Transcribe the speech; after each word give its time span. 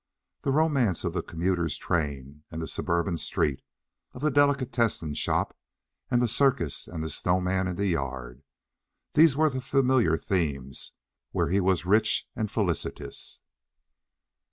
The 0.41 0.49
romance 0.51 1.03
of 1.03 1.13
the 1.13 1.21
commuter's 1.21 1.77
train 1.77 2.41
and 2.49 2.59
the 2.59 2.67
suburban 2.67 3.17
street, 3.17 3.61
of 4.13 4.23
the 4.23 4.31
delicatessen 4.31 5.13
shop 5.13 5.55
and 6.09 6.19
the 6.23 6.27
circus 6.27 6.87
and 6.87 7.03
the 7.03 7.07
snowman 7.11 7.67
in 7.67 7.75
the 7.75 7.85
yard 7.85 8.41
these 9.13 9.35
were 9.35 9.51
the 9.51 9.61
familiar 9.61 10.17
themes 10.17 10.93
where 11.33 11.49
he 11.49 11.59
was 11.61 11.85
rich 11.85 12.27
and 12.35 12.49
felicitous. 12.49 13.41